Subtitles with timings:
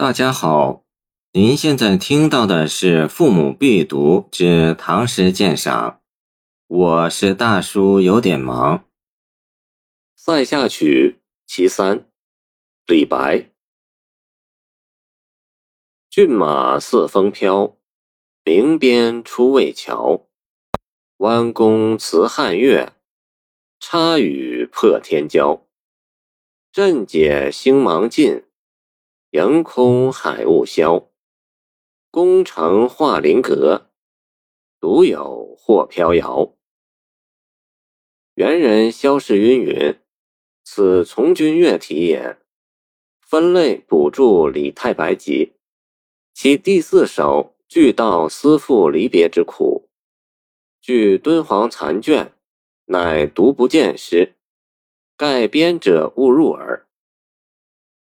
[0.00, 0.84] 大家好，
[1.32, 5.90] 您现在听到的是《父母必读之唐诗鉴赏》，
[6.68, 8.78] 我是大叔，有点忙。
[10.14, 11.98] 《塞下曲·其三》
[12.86, 13.50] 李白：
[16.08, 17.76] 骏马似风飘，
[18.44, 20.28] 鸣鞭出渭桥。
[21.16, 22.92] 弯弓辞汉月，
[23.80, 25.60] 插羽破天骄。
[26.70, 28.44] 阵解星芒尽。
[29.32, 31.10] 迎空海雾消，
[32.10, 33.90] 宫城画林阁，
[34.80, 36.54] 独有或飘摇。
[38.36, 39.98] 元人萧士云云
[40.64, 42.38] ：“此从军乐题也。”
[43.20, 45.52] 分类补注《李太白集》，
[46.32, 49.90] 其第四首俱道思妇离别之苦。
[50.80, 52.32] 据敦煌残卷，
[52.86, 54.36] 乃独不见诗，
[55.18, 56.87] 盖编者误入耳。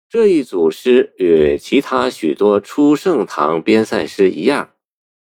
[0.09, 4.71] 这一组诗与其他许多初盛唐边塞诗一样，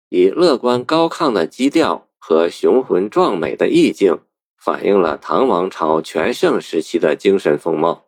[0.09, 4.21] 以乐观高亢的基调和雄浑壮美的意境，
[4.57, 8.07] 反映了唐王朝全盛时期的精神风貌，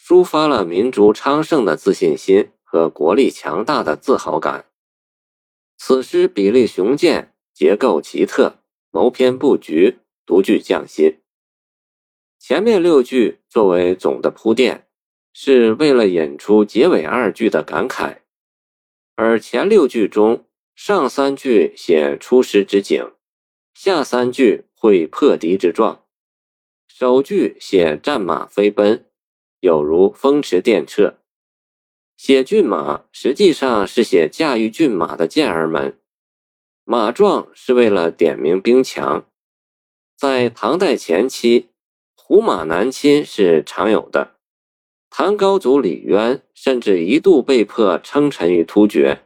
[0.00, 4.64] 抒发了民族昌盛的自信心和国力强大的自豪感。
[5.76, 11.18] 此诗比例雄健，结构奇特，谋篇布局独具匠心。
[12.38, 14.86] 前面六句作为总的铺垫。
[15.32, 18.18] 是为了引出结尾二句的感慨，
[19.14, 23.12] 而前六句中，上三句写出师之景，
[23.74, 26.04] 下三句会破敌之状。
[26.88, 29.06] 首句写战马飞奔，
[29.60, 31.14] 有如风驰电掣；
[32.16, 35.98] 写骏马，实际上是写驾驭骏马的健儿们。
[36.84, 39.24] 马壮是为了点明兵强。
[40.16, 41.70] 在唐代前期，
[42.16, 44.39] 胡马南侵是常有的。
[45.10, 49.24] 唐高祖李渊甚至一度被迫称臣于突厥，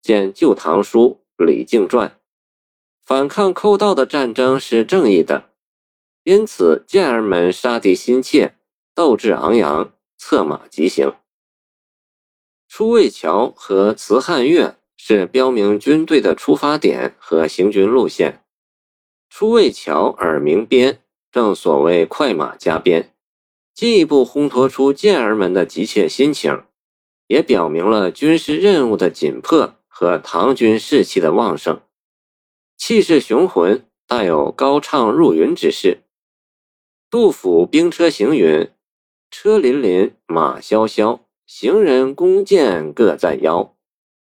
[0.00, 2.08] 见《旧唐书·李靖传》。
[3.04, 5.50] 反抗寇盗的战争是正义的，
[6.22, 8.54] 因此健儿们杀敌心切，
[8.94, 11.12] 斗志昂扬，策马疾行。
[12.68, 18.44] 出渭桥和辞汉月是标明军队的出发点和行军路线。
[19.28, 23.12] 出渭桥而鸣鞭，正所谓快马加鞭。
[23.76, 26.64] 进一步烘托出健儿们的急切心情，
[27.26, 31.82] 也表明了军事任务的紧迫和唐军士气的旺盛，
[32.78, 36.04] 气势雄浑，带有高唱入云之势。
[37.10, 38.70] 杜甫《兵车行》云
[39.30, 43.76] ：“车辚辚，马萧萧，行人弓箭各在腰。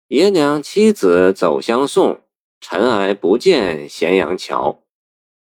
[0.07, 2.21] 爷娘妻子走相送，
[2.59, 4.81] 尘埃不见咸阳桥。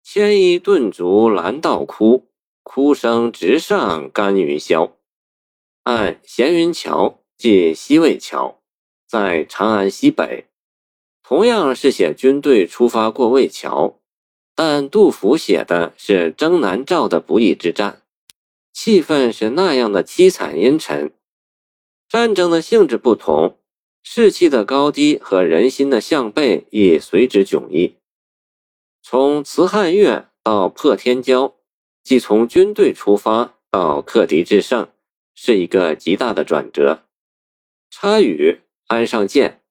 [0.03, 2.25] 牵衣顿足拦道哭。”
[2.63, 4.91] 哭声直上干云霄。
[5.83, 8.61] 按闲云桥即西魏桥，
[9.05, 10.45] 在长安西北，
[11.21, 13.99] 同样是写军队出发过魏桥，
[14.55, 18.01] 但杜甫写的是征南诏的不义之战，
[18.71, 21.11] 气氛是那样的凄惨阴沉。
[22.07, 23.57] 战争的性质不同，
[24.03, 27.97] 士气的高低和人心的向背亦随之迥异。
[29.01, 31.53] 从辞汉月到破天骄。
[32.03, 34.89] 即从军队出发到克敌制胜，
[35.33, 37.03] 是一个极大的转折。
[37.89, 39.61] 插羽安上箭，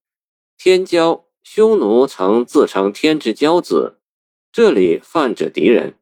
[0.57, 3.99] 天骄匈奴曾自称天之骄子，
[4.51, 5.95] 这里泛指敌人。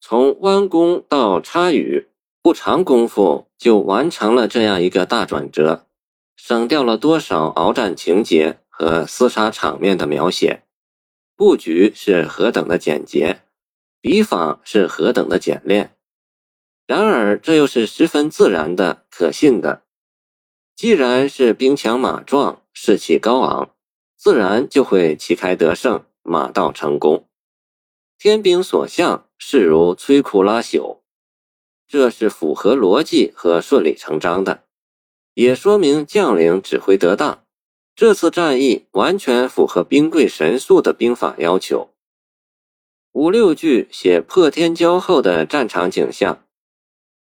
[0.00, 2.08] 从弯弓到插羽，
[2.40, 5.86] 不长功夫就完成了这样一个大转折，
[6.36, 10.62] 省掉了多少鏖战情节和厮杀场面的描写，
[11.34, 13.40] 布局是何等的简洁。
[14.04, 15.96] 笔法是何等的简练，
[16.86, 19.84] 然而这又是十分自然的、可信的。
[20.76, 23.74] 既然是兵强马壮、士气高昂，
[24.18, 27.26] 自然就会旗开得胜、马到成功。
[28.18, 30.98] 天兵所向，势如摧枯拉朽，
[31.88, 34.64] 这是符合逻辑和顺理成章的，
[35.32, 37.46] 也说明将领指挥得当。
[37.96, 41.93] 这次战役完全符合兵贵神速的兵法要求。
[43.14, 46.42] 五六句写破天骄后的战场景象，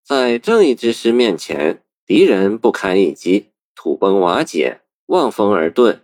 [0.03, 5.99] 在正义之师面前，敌人不堪一击，土崩瓦解，望风而遁。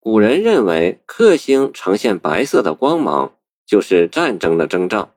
[0.00, 5.14] 古人认为，克星呈现白色的光芒，就是战争的征兆。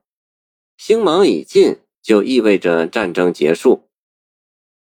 [0.77, 3.89] 星芒已尽，就意味着战争结束。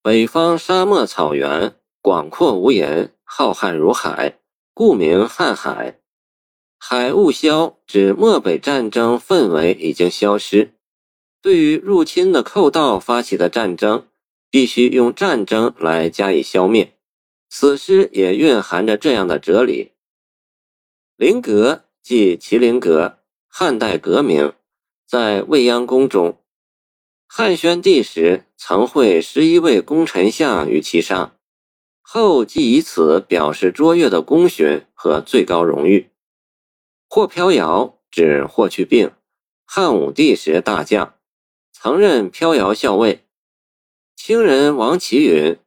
[0.04, 4.40] 北方沙漠草原广阔无垠，浩瀚如海，
[4.74, 6.02] 故名瀚海。
[6.78, 10.74] 海雾消，指漠北战争氛围已经消失。
[11.42, 14.08] 对于入侵的寇盗发起的战争，
[14.50, 16.94] 必须用战争来加以消灭。
[17.50, 19.92] 此诗也蕴含着这样的哲理。
[21.16, 24.54] 麟阁即麒麟阁，汉代阁名，
[25.08, 26.38] 在未央宫中。
[27.28, 31.36] 汉宣帝时曾会十一位功臣相于其上，
[32.02, 36.10] 后即以此表示卓越的功勋和最高荣誉。
[37.08, 39.12] 霍飘摇指霍去病，
[39.66, 41.16] 汉武帝时大将，
[41.72, 43.26] 曾任飘摇校尉。
[44.16, 45.58] 清人王琦云：“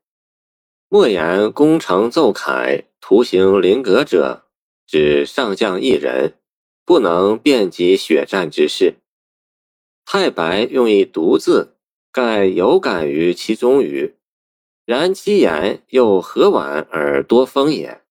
[0.89, 4.45] 莫言功成奏凯，图形麟阁者。”
[4.89, 6.39] 指上将一人，
[6.87, 8.95] 不能遍及血战之事。
[10.07, 11.77] 太白用一独字，
[12.11, 14.17] 盖有感于其中语。
[14.87, 18.03] 然其言又和婉而多风也。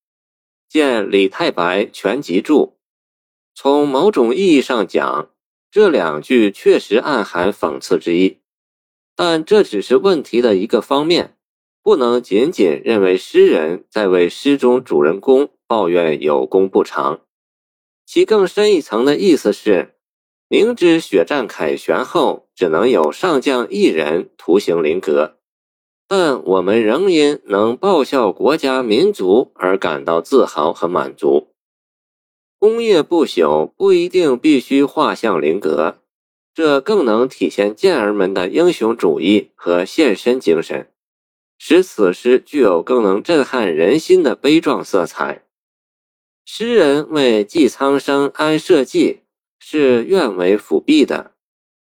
[0.69, 2.76] 见李太白全集注。
[3.59, 5.31] 从某种意义上讲，
[5.71, 8.38] 这两句确实暗含讽刺之意，
[9.15, 11.36] 但这只是问题的一个方面，
[11.81, 15.50] 不能仅仅认为诗人在为诗中主人公。
[15.65, 17.21] 抱怨有功不长，
[18.06, 19.95] 其更深一层的意思是，
[20.48, 25.39] 明知血战凯旋后只能有上将一人图形麟阁，
[26.07, 31.50] 但我们仍因能报效国家民族而感到自豪和满足。
[32.59, 36.00] 功业不朽不一定必须画像灵格，
[36.54, 40.92] 这更能体现健儿们的英雄主义和献身精神，
[41.59, 45.44] 使此诗具有更能震撼人心的悲壮色彩。
[46.45, 49.21] 诗人为济苍生安社稷
[49.59, 51.33] 是愿为辅弼的，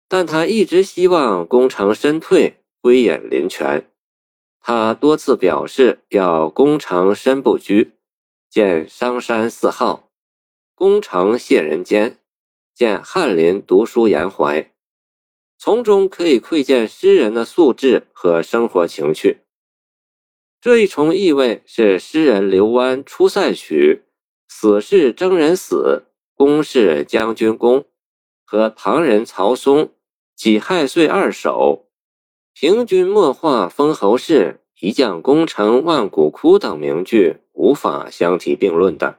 [0.09, 3.89] 但他一直希望功成身退，归隐林泉。
[4.61, 7.93] 他多次表示要功成身不居，
[8.51, 10.08] 见商山四号；
[10.79, 12.21] 功成谢人间，
[12.73, 14.71] 见翰林读书言怀。
[15.59, 19.39] 从中可以窥见诗人的素质和生活情趣。
[20.61, 24.03] 这一重意味是诗人刘湾《出塞曲》。
[24.49, 26.05] 死是征人死，
[26.37, 27.85] 功是将军功，
[28.45, 29.91] 和唐人曹嵩
[30.37, 31.89] 己亥岁二首，
[32.55, 39.19] 平君莫话封侯事，一将功成万骨枯等名句无法相提并论的。